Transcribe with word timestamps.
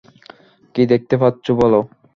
কি 0.75 0.83
দেখতে 0.91 1.15
পাচ্ছো 1.17 1.51
বলো। 1.61 1.79